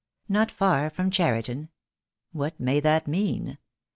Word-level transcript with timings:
Not 0.27 0.49
far 0.49 0.89
from 0.89 1.11
Cheriton? 1.11 1.69
What 2.31 2.59
may 2.59 2.79
that 2.79 3.07
mean? 3.07 3.59